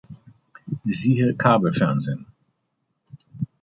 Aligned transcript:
Siehe 0.89 1.35
Kabelfernsehen. 1.37 2.25